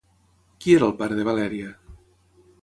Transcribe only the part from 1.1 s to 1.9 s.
de Valèria?